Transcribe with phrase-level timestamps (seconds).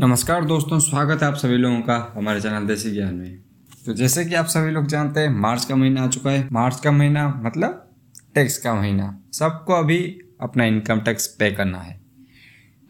[0.00, 3.38] नमस्कार दोस्तों, स्वागत है आप सभी लोगों का हमारे चैनल देसी ज्ञान में।
[3.86, 6.80] तो जैसे कि आप सभी लोग जानते हैं, मार्च का महीना आ चुका है। मार्च
[6.80, 7.90] का महीना मतलब
[8.34, 12.00] टैक्स का महीना। सबको अभी अपना इनकम टैक्स पे करना है।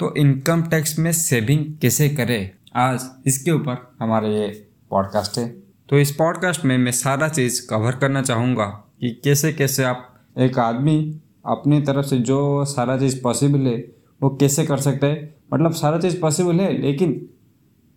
[0.01, 2.51] तो इनकम टैक्स में सेविंग कैसे करें?
[2.77, 5.49] आज इसके ऊपर हमारा ये पॉडकास्ट है।
[5.89, 8.65] तो इस पॉडकास्ट में मैं सारा चीज़ कवर करना चाहूँगा
[9.01, 13.77] कि कैसे कैसे आप एक आदमी अपनी तरफ़ से जो सारा चीज़ पॉसिबल है,
[14.23, 17.29] वो कैसे कर सकते हैं। मतलब सारा चीज़ पॉसिबल है, लेकिन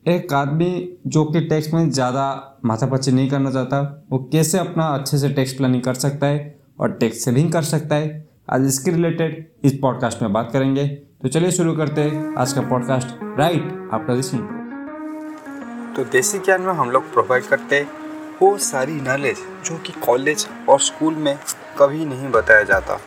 [0.05, 5.17] एक आदमी जो कि टैक्स में ज़्यादा माथापच्ची नहीं करना चाहता, वो कैसे अपना अच्छे
[5.17, 8.29] से टैक्स प्लानिंग कर सकता है और टैक्स सेविंग कर सकता है?
[8.49, 12.61] आज इसके रिलेटेड इस पॉडकास्ट में बात करेंगे। तो चलिए शुरू करते हैं आज का
[12.61, 13.07] पॉडकास्ट
[13.39, 13.63] राइट
[14.09, 14.31] दिस
[15.95, 17.87] तो देसी ज्ञान में हम लोग प्रोवाइड करते हैं
[18.41, 21.37] वो सारी नॉलेज जो कि कॉलेज और स्कूल में
[21.79, 22.97] कभी नहीं बताया जाता।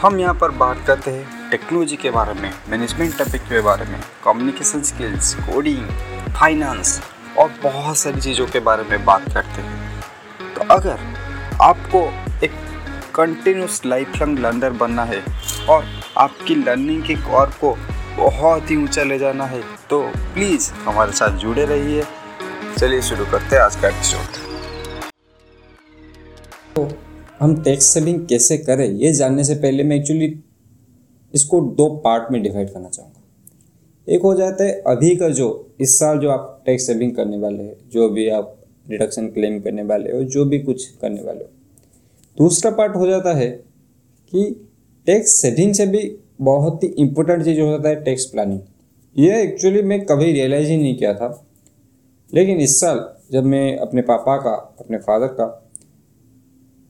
[0.00, 3.98] हम यहाँ पर बात करते हैं टेक्नोलॉजी के बारे में मैनेजमेंट टॉपिक के बारे में
[4.24, 5.88] कम्युनिकेशन स्किल्स कोडिंग
[6.34, 7.00] फाइनेंस
[7.38, 10.98] और बहुत सारी चीज़ों के बारे में बात करते हैं। तो अगर
[11.62, 12.00] आपको
[12.44, 12.54] एक
[13.14, 15.20] कंटिन्यूस लाइफ लॉन्ग लर्नर बनना है
[15.68, 15.84] और
[16.18, 17.70] आपकी लर्निंग के कौर को
[18.16, 20.00] बहुत ही ऊँचा ले जाना है तो
[20.34, 22.02] प्लीज़ हमारे साथ जुड़े रहिए।
[22.78, 24.42] चलिए शुरू करते हैं आज का एपिसोड
[26.76, 26.88] तो
[27.40, 30.28] हम टैक्स सेविंग कैसे करें, ये जानने से पहले मैं एक्चुअली
[31.34, 33.20] इसको दो पार्ट में डिवाइड करना चाहूँगा।
[34.08, 37.62] एक हो जाता है अभी का जो, इस साल जो आप टैक्स सेविंग करने वाले
[37.62, 41.50] हैं, जो भी आप डिडक्शन क्लेम करने वाले हो, जो भी कुछ करने वाले हो।
[42.38, 43.50] दूसरा पार्ट हो जाता है
[44.30, 44.70] कि
[45.06, 48.60] टैक्स सेविंग से भी बहुत ही इम्पोर्टेंट चीज़ हो जाता है टैक्स प्लानिंग
[49.18, 51.46] ये एक्चुअली मैं कभी रियलाइज़ ही नहीं किया था।
[52.34, 55.70] लेकिन इस साल जब मैं अपने पापा का, अपने फादर का,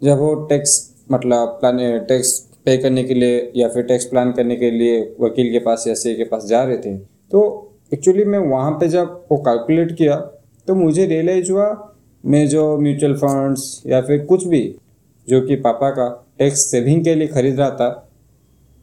[0.02, 1.78] जब वो टैक्स मतलब प्लान
[2.08, 5.84] टैक्स पे करने के लिए या फिर टैक्स प्लान करने के लिए वकील के पास
[5.88, 7.40] या सी के पास जा रहे थे। तो
[7.92, 10.16] एक्चुअली मैं वहाँ पे जब वो कैलकुलेट किया
[10.68, 11.66] तो मुझे रियलाइज़ हुआ,
[12.24, 14.62] मैं जो म्यूचुअल फंड्स या फिर कुछ भी
[15.28, 17.88] जो कि पापा का टैक्स सेविंग के लिए ख़रीद रहा था,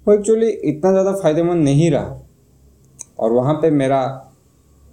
[0.07, 2.21] वो एक्चुअली इतना ज़्यादा फ़ायदेमंद नहीं रहा।
[3.19, 4.31] और वहाँ पे मेरा,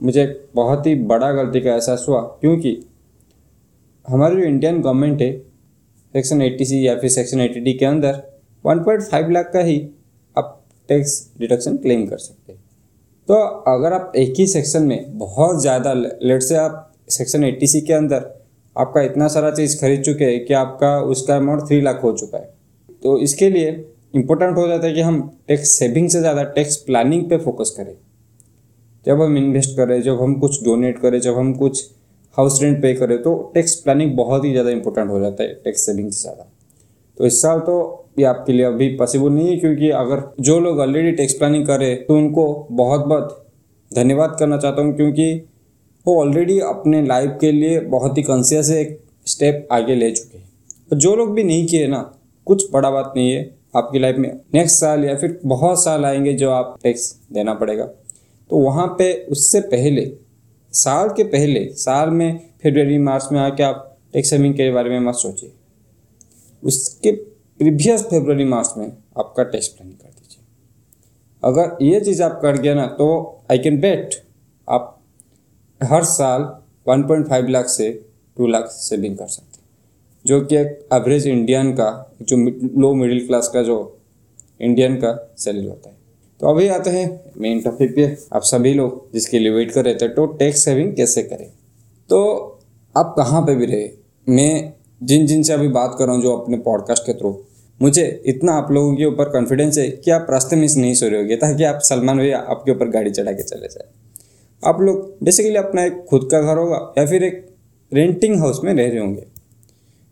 [0.00, 0.24] मुझे
[0.54, 2.76] बहुत ही बड़ा गलती का एहसास हुआ, क्योंकि
[4.08, 5.32] हमारी जो इंडियन गवर्नमेंट है
[6.14, 8.22] सेक्शन एट्टी सी या फिर सेक्शन एट्टी डी के अंदर
[8.64, 9.78] 1.5 लाख का ही
[10.36, 10.54] आप
[10.88, 12.60] टैक्स डिडक्शन क्लेम कर सकते हैं।
[13.28, 13.34] तो
[13.68, 18.34] अगर आप एक ही सेक्शन में बहुत ज़्यादा लेट से आप सेक्शन एट्टी के अंदर
[18.76, 22.38] आपका इतना सारा चीज़ खरीद चुके हैं कि आपका उसका अमाउंट थ्री लाख हो चुका
[22.38, 22.44] है।
[23.02, 23.70] तो इसके लिए
[24.14, 27.94] इम्पोर्टेंट हो जाता है कि हम टैक्स सेविंग से ज़्यादा टैक्स प्लानिंग पे फोकस करें।
[29.06, 31.84] जब हम इन्वेस्ट करें, जब हम कुछ डोनेट करें, जब हम कुछ
[32.36, 35.86] हाउस रेंट पे करें तो टैक्स प्लानिंग बहुत ही ज़्यादा इंपॉर्टेंट हो जाता है टैक्स
[35.86, 36.50] सेविंग से ज़्यादा।
[37.18, 40.78] तो इस साल तो ये आपके लिए अभी पॉसिबल नहीं है, क्योंकि अगर जो लोग
[40.80, 43.44] ऑलरेडी टैक्स प्लानिंग कर तो उनको बहुत बहुत
[43.90, 45.32] धन्यवाद करना चाहता हूँ, क्योंकि
[46.06, 50.98] वो ऑलरेडी अपने लाइफ के लिए बहुत ही कॉन्सियस एक स्टेप आगे ले चुके हैं।
[50.98, 52.00] जो लोग भी नहीं किए ना,
[52.46, 53.42] कुछ बड़ा बात नहीं है
[53.76, 57.84] आपकी लाइफ में। नेक्स्ट साल या फिर बहुत साल आएँगे जो आप टैक्स देना पड़ेगा।
[57.84, 60.10] तो वहाँ पे उससे पहले,
[60.72, 65.00] साल के पहले, साल में फरवरी मार्च में आके आप टैक्स सेविंग के बारे में
[65.00, 65.52] मत सोचिए।
[66.62, 67.12] उसके
[67.60, 68.86] प्रीवियस फेबररी मास में
[69.18, 70.42] आपका टेस्ट प्लान कर दीजिए।
[71.42, 73.08] अगर ये चीज़ आप कर गया ना तो
[73.50, 74.14] आई कैन बेट
[74.68, 75.00] आप
[75.80, 76.42] हर साल
[76.86, 77.90] 1.5 लाख से
[78.36, 79.66] 2 लाख सेविंग कर सकते हैं।
[80.24, 82.36] जो कि एक एवरेज इंडियन का, जो
[82.80, 83.78] लो मिडिल क्लास का जो
[84.60, 85.96] इंडियन का सैलरी होता है।
[86.40, 89.94] तो अभी आते हैं मेन टॉपिक पे। आप सभी लोग जिसके लिए वेट कर रहे
[89.94, 91.50] थे तो टैक्स सेविंग कैसे करें?
[92.10, 92.60] तो
[92.94, 93.90] आप कहाँ पे भी रहे,
[94.26, 97.32] मैं जिन जिन से अभी बात कर रहा हूँ, जो अपने पॉडकास्ट के थ्रू
[97.80, 101.20] मुझे इतना आप लोगों के ऊपर कॉन्फिडेंस है कि आप रास्ते में नहीं सो रहे
[101.20, 103.88] होगे, ताकि आप सलमान भैया आपके ऊपर गाड़ी चढ़ा के चले जाए।
[104.62, 107.46] आप लोग बेसिकली अपना एक खुद का घर होगा या फिर एक
[107.92, 109.20] रेंटिंग हाउस में रह रहे होंगे।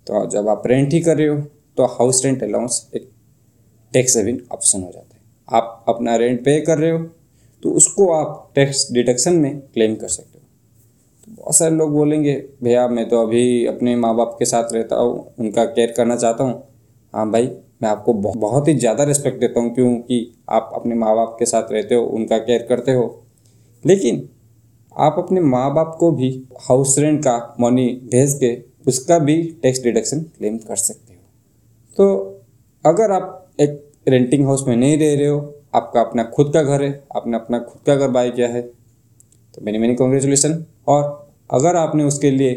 [0.07, 1.37] तो जब आप रेंट ही कर रहे हो
[1.77, 3.11] तो हाउस रेंट अलाउंस एक
[3.93, 6.99] टैक्स सेविंग ऑप्शन हो जाता है। आप अपना रेंट पे कर रहे हो
[7.63, 10.45] तो उसको आप टैक्स डिडक्शन में क्लेम कर सकते हो।
[11.25, 14.97] तो बहुत सारे लोग बोलेंगे, भैया, मैं तो अभी अपने माँ बाप के साथ रहता
[14.97, 16.63] हूँ, उनका केयर करना चाहता हूँ
[17.17, 17.47] हाँ भाई,
[17.83, 20.17] मैं आपको बहुत ही ज़्यादा रिस्पेक्ट देता हूँ क्योंकि
[20.51, 23.05] आप अपने माँ बाप के साथ रहते हो, उनका केयर करते हो।
[23.85, 24.29] लेकिन
[24.97, 26.29] आप अपने माँ बाप को भी
[26.69, 28.55] हाउस रेंट का मनी भेज के
[28.91, 31.21] उसका भी टैक्स डिडक्शन क्लेम कर सकते हो।
[31.99, 32.45] तो
[32.85, 35.41] अगर आप एक रेंटिंग हाउस में नहीं रह रहे हो,
[35.75, 39.65] आपका अपना खुद का घर है, आपने अपना खुद का घर बाय किया है तो
[39.65, 41.05] मैनी मैनी कॉन्ग्रेचुलेसन और
[41.51, 42.55] अगर आपने उसके लिए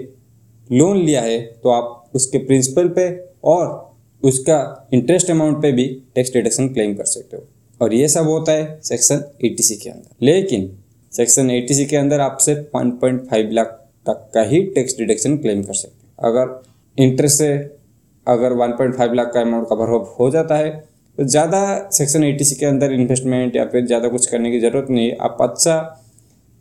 [0.70, 3.08] लोन लिया है तो आप उसके प्रिंसिपल पे
[3.46, 3.88] और
[4.24, 7.48] उसका इंटरेस्ट अमाउंट पे भी टैक्स डिडक्शन क्लेम कर सकते हो।
[7.82, 10.70] और ये सब होता है सेक्शन एटी के अंदर। लेकिन
[11.12, 13.68] सेक्शन एटी के अंदर आप सिर्फ़ वन पॉइंट फाइव लाख
[14.06, 16.62] तक का ही टैक्स डिडक्शन क्लेम कर सकते हो। अगर
[16.98, 17.54] इंटरेस्ट से
[18.28, 19.90] अगर वन पॉइंट फाइव लाख का अमाउंट कवर
[20.20, 20.70] हो जाता है
[21.18, 25.08] तो ज़्यादा सेक्शन एटी के अंदर इन्वेस्टमेंट या फिर ज़्यादा कुछ करने की ज़रूरत नहीं
[25.08, 25.76] है। आप अच्छा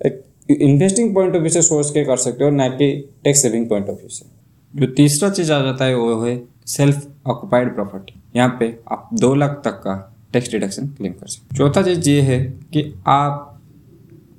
[0.01, 0.23] एक
[0.53, 2.91] इन्वेस्टिंग पॉइंट ऑफ़ व्यू से सोच के कर सकते हो, ना कि
[3.25, 4.27] tax saving point of view से।
[4.75, 9.35] जो तीसरा चीज़ आ जाता है वो है सेल्फ ऑक्युपाइड प्रॉपर्टी यहाँ पे आप दो
[9.35, 9.95] लाख तक का
[10.33, 12.41] टैक्स डिडक्शन क्लेम कर सकते चौथा चीज़ ये है
[12.73, 13.45] कि आप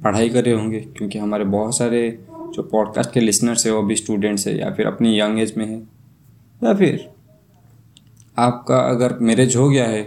[0.04, 2.02] पढ़ाई कर रहे होंगे, क्योंकि हमारे बहुत सारे
[2.56, 5.66] जो पॉडकास्ट के लिसनर्स है, वो भी स्टूडेंट्स है, या फिर अपनी यंग एज में
[5.66, 5.80] है,
[6.62, 7.10] या फिर
[8.38, 10.04] आपका अगर मैरिज हो गया है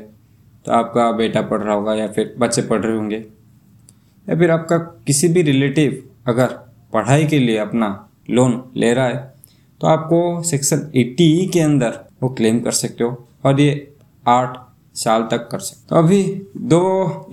[0.67, 3.17] तो आपका बेटा पढ़ रहा होगा, या फिर बच्चे पढ़ रहे होंगे,
[4.27, 6.47] या फिर आपका किसी भी रिलेटिव अगर
[6.93, 7.89] पढ़ाई के लिए अपना
[8.31, 9.33] लोन ले रहा है
[9.81, 13.71] तो आपको सेक्शन एट्टी के अंदर वो क्लेम कर सकते हो और ये
[14.27, 14.57] आठ
[14.95, 16.23] साल तक कर सकते तो अभी
[16.57, 16.81] दो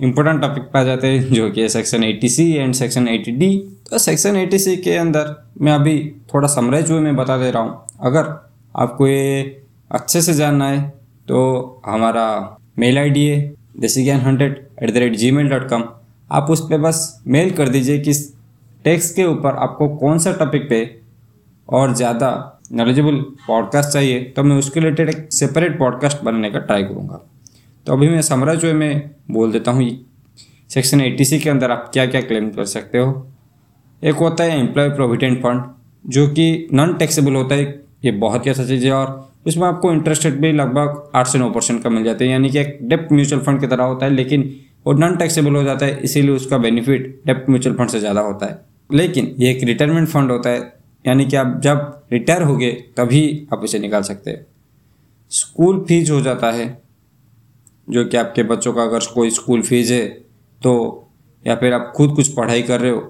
[0.02, 3.56] इम्पोर्टेंट टॉपिक पे आ जाते हैं, जो कि section eighty C and section eighty D
[3.90, 5.96] तो सेक्शन एट्टी सी के अंदर मैं अभी
[6.34, 8.34] थोड़ा समराइज हुए मैं बता दे रहा हूँ। अगर
[8.76, 10.88] आपको ये अच्छे से जानना है
[11.28, 12.26] तो हमारा
[12.78, 13.40] मेल आई डी है
[13.80, 15.84] Desi Gyan hundred at the rate Gmail dot com
[16.30, 18.12] आप उस पर बस मेल कर दीजिए कि
[18.84, 21.00] टेक्स्ट के ऊपर आपको कौन सा टॉपिक पे
[21.68, 26.82] और ज़्यादा नॉलेजेबल पॉडकास्ट चाहिए तो मैं उसके रिलेटेड एक सेपरेट पॉडकास्ट बनाने का ट्राई
[26.82, 27.20] करूँगा।
[27.86, 29.88] तो अभी मैं समराइज वे में बोल देता हूँ
[30.70, 33.26] सेक्शन एट्टी के अंदर आप क्या क्या क्लेम कर सकते हो।
[34.02, 35.62] एक होता है एम्प्लॉय प्रोविडेंट फंड
[36.04, 37.64] जो कि नॉन टैक्सेबल होता है,
[38.04, 41.38] ये बहुत ही अच्छा चीज़ है, और इसमें आपको इंटरेस्ट रेट भी लगभग आठ से
[41.38, 44.06] नौ परसेंट का मिल जाता है, यानी कि एक डेप्ट म्यूचुअल फंड की तरह होता
[44.06, 44.50] है, लेकिन
[44.86, 48.46] वो नॉन टैक्सेबल हो जाता है, इसीलिए उसका बेनिफिट डेप्ट म्यूचुअल फंड से ज़्यादा होता
[48.46, 48.58] है।
[48.90, 50.60] लेकिन ये एक रिटायरमेंट फंड होता है
[51.04, 54.46] यानी कि आप जब रिटायर हो गए तभी आप इसे निकाल सकते हैं।
[55.32, 56.66] स्कूल फ़ीस हो जाता है,
[57.88, 60.06] जो कि आपके बच्चों का अगर कोई स्कूल फ़ीस है
[60.60, 60.72] तो
[61.44, 63.00] या फिर आप खुद कुछ पढ़ाई कर रहे हो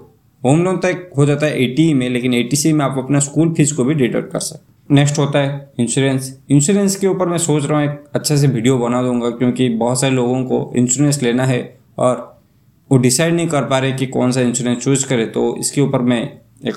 [0.43, 3.53] होम लोन तक हो जाता है एटी में, लेकिन एटी सी में आप अपना स्कूल
[3.53, 7.65] फ़ीस को भी डिडक्ट कर सकते नेक्स्ट होता है इंश्योरेंस इंश्योरेंस के ऊपर मैं सोच
[7.65, 11.45] रहा हूँ, एक अच्छे से वीडियो बना दूँगा, क्योंकि बहुत सारे लोगों को इंश्योरेंस लेना
[11.45, 12.41] है, और
[12.89, 16.01] वो डिसाइड नहीं कर पा रहे कि कौन सा इंश्योरेंस चूज़ करे तो इसके ऊपर
[16.01, 16.21] मैं
[16.67, 16.75] एक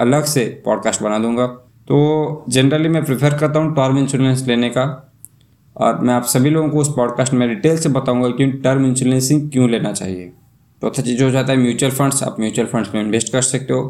[0.00, 1.46] अलग से पॉडकास्ट बना दूँगा।
[1.88, 4.84] तो जनरली मैं प्रेफर करता हूँ टर्म इंश्योरेंस लेने का।
[5.76, 9.28] और मैं आप सभी लोगों को उस पॉडकास्ट में डिटेल से बताऊँगा कि टर्म इंश्योरेंस
[9.52, 10.30] क्यों लेना चाहिए।
[10.82, 13.82] चौथा चीज़ हो जाता है म्यूचुअल फंड्स आप म्यूचुअल फंड्स में इन्वेस्ट कर सकते हो।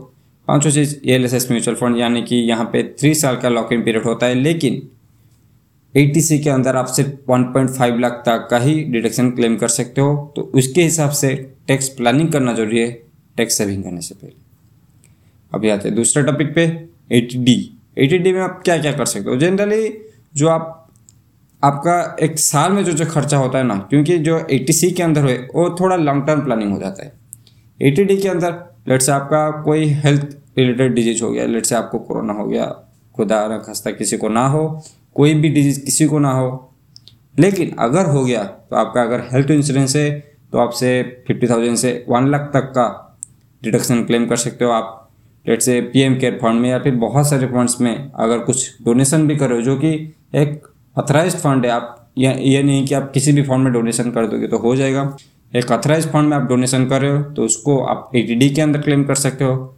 [0.49, 3.49] पाँचों चीज़ E L S S mutual fund यानी कि यहाँ पे थ्री साल का
[3.49, 4.83] लॉक इन पीरियड होता है, लेकिन
[5.95, 9.69] ए के अंदर आप सिर्फ़ वन पॉइंट फाइव लाख तक का ही डिडक्शन क्लेम कर
[9.69, 11.35] सकते हो। तो उसके हिसाब से
[11.69, 12.91] टैक्स प्लानिंग करना ज़रूरी है
[13.37, 14.42] टैक्स सेविंग करने से पहले।
[15.53, 16.63] अभी आते हैं। दूसरे टॉपिक पे
[17.13, 17.57] एटी डी
[17.99, 19.37] एटी डी में आप क्या क्या कर सकते हो?
[19.37, 19.93] जनरली
[20.35, 20.79] जो आप,
[21.63, 25.03] आपका एक साल में जो जो खर्चा होता है ना, क्योंकि जो एटी सी के
[25.03, 27.13] अंदर हुए, वो थोड़ा लॉन्ग टर्म प्लानिंग हो जाता है।
[27.81, 28.53] एटी डी के अंदर
[28.89, 32.65] लेट से आपका कोई हेल्थ रिलेटेड डिज़ीज़ हो गया लेट से आपको कोरोना हो गया,
[33.15, 34.83] खुदा न खस्ता किसी को ना हो,
[35.17, 36.75] कोई भी डिज़ीज़ किसी को ना हो,
[37.37, 40.11] लेकिन अगर हो गया तो आपका अगर हेल्थ इंश्योरेंस है
[40.53, 42.89] तो आपसे फिफ्टी थाउज़ेंड से वन लाख तक का
[43.63, 45.02] डिडक्शन क्लेम कर सकते हो आप।
[45.47, 48.85] लेट से पी एम केयर फंड में या फिर बहुत सारे फंड्स में अगर कुछ
[48.85, 49.93] डोनेशन भी करो, जो कि
[50.35, 50.63] एक
[50.97, 54.27] अथराइज फंड है, आप या, ये नहीं कि आप किसी भी फंड में डोनेशन कर
[54.27, 55.17] दोगे तो हो जाएगा।
[55.53, 58.81] एक अथराइज फंड में आप डोनेशन कर रहे हो तो उसको आप एटीडी के अंदर
[58.81, 59.77] क्लेम कर सकते हो।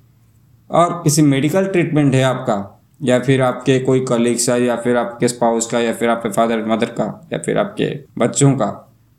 [0.70, 2.56] और किसी मेडिकल ट्रीटमेंट है आपका,
[3.02, 6.64] या फिर आपके कोई कलीग्स का, या फिर आपके स्पाउस का, या फिर आपके फादर
[6.66, 7.86] मदर का, या फिर आपके
[8.18, 8.70] बच्चों का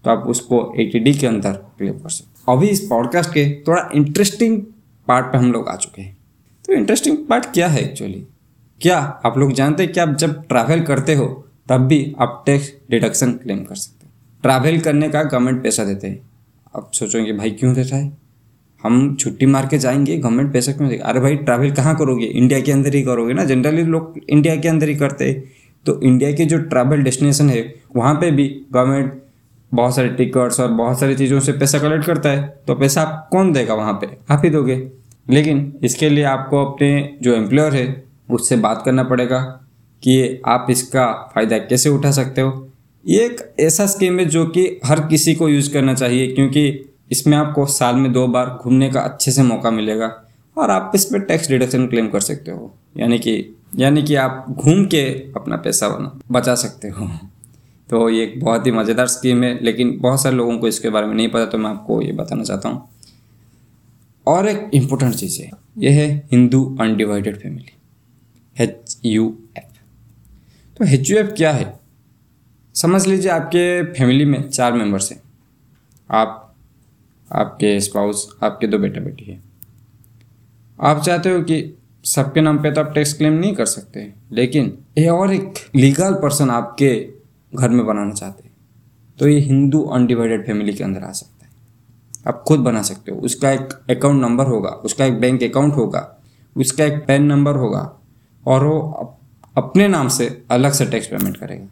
[0.06, 3.90] तो आप उसको एटीडी के अंदर क्लेम कर सकते हो। अभी इस पॉडकास्ट के थोड़ा
[3.96, 4.62] इंटरेस्टिंग
[5.08, 6.16] पार्ट पे हम लोग आ चुके हैं।
[6.66, 8.26] तो इंटरेस्टिंग पार्ट क्या है एक्चुअली
[8.82, 12.74] क्या आप लोग जानते हैं कि आप जब ट्रैवल करते हो, तब भी आप टैक्स
[12.90, 16.22] डिडक्शन क्लेम कर सकते हो। ट्रैवल करने का गवर्नमेंट पैसा देते हैं।
[16.76, 18.18] आप सोचोगे, भाई, क्यों देता है?
[18.84, 21.06] हम छुट्टी मार के जाएँगे गवर्नमेंट पैसा क्यों देगा?
[21.06, 22.26] अरे भाई ट्रैवल कहाँ करोगे?
[22.26, 23.44] इंडिया के अंदर ही करोगे ना?
[23.44, 25.44] जनरली लोग इंडिया के अंदर ही करते हैं।
[25.86, 29.24] तो इंडिया के जो ट्रैवल डेस्टिनेशन है, वहाँ पे भी गवर्नमेंट
[29.74, 33.30] बहुत सारे टिकट्स और बहुत सारी चीज़ों से पैसा कलेक्ट करता है। तो पैसा आप
[33.32, 34.34] कौन देगा वहाँ पे?
[34.34, 39.40] आप ही दोगे। लेकिन इसके लिए आपको अपने जो एम्प्लॉयर है, उससे बात करना पड़ेगा
[40.04, 42.68] कि आप इसका फ़ायदा कैसे उठा सकते हो।
[43.06, 47.38] ये एक ऐसा स्कीम है जो कि हर किसी को यूज़ करना चाहिए, क्योंकि इसमें
[47.38, 50.12] आपको साल में दो बार घूमने का अच्छे से मौका मिलेगा
[50.58, 54.46] और आप इस पर टैक्स डिडक्शन क्लेम कर सकते हो। यानी कि यानी कि आप
[54.52, 55.04] घूम के
[55.36, 55.88] अपना पैसा
[56.32, 57.08] बचा सकते हो।
[57.90, 61.08] तो ये एक बहुत ही मज़ेदार स्कीम है, लेकिन बहुत सारे लोगों को इसके बारे
[61.08, 62.88] में नहीं पता तो मैं आपको ये बताना चाहता हूँ।
[64.28, 67.72] और एक इम्पोर्टेंट चीज़ है। यह है Hindu undivided family
[68.56, 69.74] H U F
[70.78, 71.74] तो एच यू एफ़ क्या है?
[72.76, 75.22] समझ लीजिए आपके फैमिली में चार मेंबर्स हैं।
[76.10, 76.56] आप,
[77.30, 79.42] आपके स्पाउस आपके दो बेटा बेटी है।
[80.80, 84.78] आप चाहते हो कि सबके नाम पे तो आप टैक्स क्लेम नहीं कर सकते, लेकिन
[84.98, 86.90] ये और एक लीगल पर्सन आपके
[87.54, 88.56] घर में बनाना चाहते हैं।
[89.20, 91.35] तो ये हिंदू अनडिवाइडेड फैमिली के अंदर आ सकते
[92.28, 96.22] आप खुद बना सकते हो। उसका एक अकाउंट नंबर होगा, उसका एक बैंक अकाउंट होगा,
[96.56, 98.00] उसका एक पैन नंबर होगा
[98.46, 99.18] और वो
[99.58, 101.68] अपने नाम से अलग से टैक्स पेमेंट करेगा।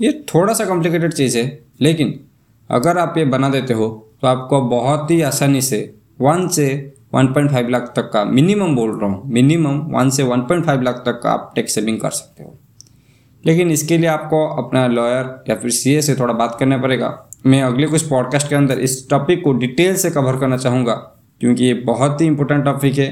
[0.00, 2.20] ये थोड़ा सा कॉम्प्लिकेटेड चीज़ है, लेकिन
[2.70, 3.88] अगर आप ये बना देते हो
[4.22, 9.10] तो आपको बहुत ही आसानी से वन से 1.5 लाख तक का मिनिमम बोल रहा
[9.10, 12.58] हूँ मिनिमम वन से 1.5 लाख तक का आप टैक्स सेविंग कर सकते हो।
[13.44, 17.62] लेकिन इसके लिए आपको अपना लॉयर या फिर सीए से थोड़ा बात करना पड़ेगा। मैं
[17.62, 20.94] अगले कुछ पॉडकास्ट के अंदर इस टॉपिक को डिटेल से कवर करना चाहूँगा,
[21.40, 23.08] क्योंकि ये बहुत ही इंपॉर्टेंट टॉपिक है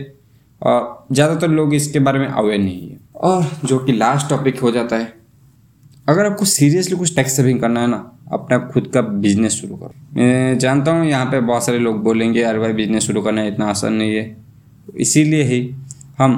[0.63, 4.71] और ज़्यादातर लोग इसके बारे में अवेयर नहीं है। और जो कि लास्ट टॉपिक हो
[4.71, 5.13] जाता है,
[6.07, 9.95] अगर आपको सीरियसली कुछ टैक्स सेविंग करना है ना, अपना खुद का बिज़नेस शुरू करो।
[10.17, 13.67] मैं जानता हूँ यहाँ पे बहुत सारे लोग बोलेंगे, अरे भाई बिज़नेस शुरू करना इतना
[13.67, 14.37] आसान नहीं है।
[14.97, 15.61] इसीलिए ही
[16.19, 16.35] हम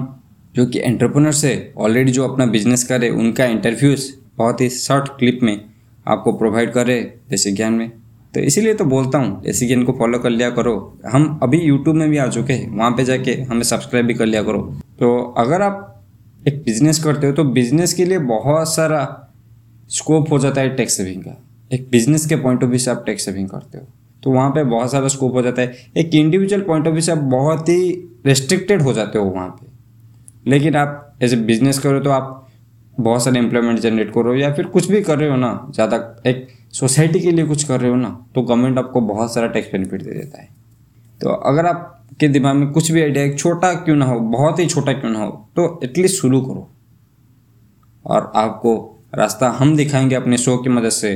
[0.54, 5.40] जो कि एंटरप्रेनर्स है ऑलरेडी जो अपना बिज़नेस करे उनका इंटरव्यूज़ बहुत ही शॉर्ट क्लिप
[5.42, 5.60] में
[6.08, 7.00] आपको प्रोवाइड करे
[7.30, 7.90] जैसे ज्ञान में।
[8.34, 11.96] तो इसीलिए तो बोलता हूँ जैसे ज्ञान को फॉलो कर लिया करो। हम अभी यूट्यूब
[11.96, 14.62] में भी आ चुके हैं, वहाँ पे जाके हमें सब्सक्राइब भी कर लिया करो।
[14.98, 15.84] तो अगर आप
[16.48, 19.30] एक बिज़नेस करते हो तो बिज़नेस के लिए बहुत सारा
[19.90, 21.36] स्कोप हो जाता है टैक्स सेविंग का।
[21.72, 23.86] एक बिज़नेस के पॉइंट ऑफ़ व्यू से आप टैक्स सेविंग करते हो।
[24.22, 27.12] तो वहाँ पे बहुत सारा स्कोप हो जाता है। एक इंडिविजुअल पॉइंट ऑफ़ व्यू से
[27.12, 27.90] आप बहुत ही
[28.26, 32.47] रेस्ट्रिक्टेड हो जाते हो वहाँ पे। लेकिन आप एज ए बिज़नेस करो तो आप
[32.98, 36.46] बहुत सारे एम्प्लॉयमेंट जनरेट करो या फिर कुछ भी कर रहे हो ना, ज़्यादा एक
[36.72, 40.02] सोसाइटी के लिए कुछ कर रहे हो ना तो गवर्नमेंट आपको बहुत सारा टैक्स बेनिफिट
[40.02, 40.48] दे देता है।
[41.20, 44.92] तो अगर आपके दिमाग में कुछ भी आइडिया छोटा क्यों ना हो, बहुत ही छोटा
[44.92, 46.68] क्यों ना हो तो एटलीस्ट शुरू करो।
[48.04, 48.74] और आपको
[49.14, 51.14] रास्ता हम दिखाएँगे अपने शो की मदद से।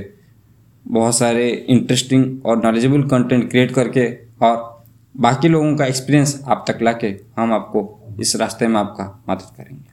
[0.86, 4.06] बहुत सारे इंटरेस्टिंग और नॉलेजेबल कंटेंट क्रिएट करके
[4.42, 4.84] और
[5.14, 7.88] बाकी लोगों का एक्सपीरियंस आप तक ला के हम आपको
[8.20, 9.91] इस रास्ते में आपका मदद करेंगे।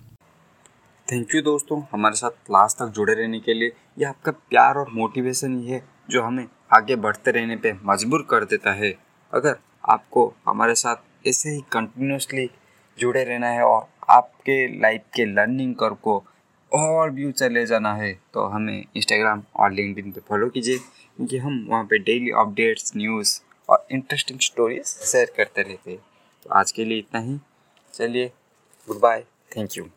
[1.09, 4.89] थैंक यू दोस्तों, हमारे साथ लास्ट तक जुड़े रहने के लिए ये आपका प्यार और
[4.93, 8.93] मोटिवेशन ही है, जो हमें आगे बढ़ते रहने पे मजबूर कर देता है।
[9.33, 9.55] अगर
[9.89, 12.49] आपको हमारे साथ ऐसे ही कंटिन्यूसली
[12.97, 16.23] जुड़े रहना है और आपके लाइफ के लर्निंग कर को
[16.71, 21.37] और भी ऊँचा ले जाना है तो हमें इंस्टाग्राम और लिंकडिन पे फॉलो कीजिए, क्योंकि
[21.37, 23.39] हम वहाँ पे डेली अपडेट्स न्यूज़
[23.69, 25.99] और इंटरेस्टिंग स्टोरीज शेयर करते रहते हैं।
[26.45, 27.39] तो आज के लिए इतना ही।
[27.93, 28.31] चलिए
[28.87, 29.23] गुड बाय
[29.57, 29.89] थैंक यू